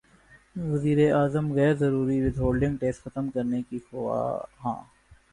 وزیراعظم 0.69 1.45
غیر 1.55 1.73
ضروری 1.81 2.17
ود 2.23 2.37
ہولڈنگ 2.37 2.75
ٹیکس 2.79 2.99
ختم 3.03 3.25
کرنے 3.33 3.61
کے 3.69 3.77
خواہاں 3.87 4.75